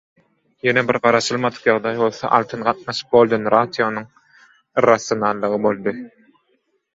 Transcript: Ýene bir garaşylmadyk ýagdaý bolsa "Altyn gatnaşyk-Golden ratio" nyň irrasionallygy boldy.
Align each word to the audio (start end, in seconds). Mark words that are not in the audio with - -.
Ýene 0.67 0.83
bir 0.91 0.97
garaşylmadyk 1.01 1.67
ýagdaý 1.69 1.99
bolsa 1.99 2.31
"Altyn 2.37 2.63
gatnaşyk-Golden 2.69 3.45
ratio" 3.57 3.91
nyň 3.99 4.09
irrasionallygy 4.83 5.61
boldy. 5.69 5.95